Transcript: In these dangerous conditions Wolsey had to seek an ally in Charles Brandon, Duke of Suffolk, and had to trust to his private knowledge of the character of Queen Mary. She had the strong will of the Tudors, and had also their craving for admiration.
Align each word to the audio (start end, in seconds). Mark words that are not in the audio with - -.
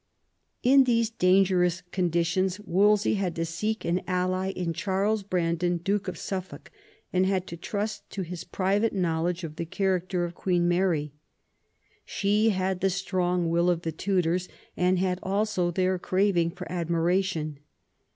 In 0.63 0.85
these 0.85 1.11
dangerous 1.11 1.83
conditions 1.91 2.59
Wolsey 2.59 3.13
had 3.13 3.35
to 3.35 3.45
seek 3.45 3.85
an 3.85 4.01
ally 4.07 4.49
in 4.49 4.73
Charles 4.73 5.21
Brandon, 5.21 5.77
Duke 5.77 6.07
of 6.07 6.17
Suffolk, 6.17 6.71
and 7.13 7.27
had 7.27 7.45
to 7.45 7.55
trust 7.55 8.09
to 8.09 8.23
his 8.23 8.43
private 8.43 8.93
knowledge 8.93 9.43
of 9.43 9.57
the 9.57 9.65
character 9.67 10.25
of 10.25 10.33
Queen 10.33 10.67
Mary. 10.67 11.13
She 12.03 12.49
had 12.49 12.81
the 12.81 12.89
strong 12.89 13.47
will 13.47 13.69
of 13.69 13.83
the 13.83 13.91
Tudors, 13.91 14.49
and 14.75 14.97
had 14.97 15.19
also 15.21 15.69
their 15.69 15.99
craving 15.99 16.49
for 16.49 16.65
admiration. 16.71 17.59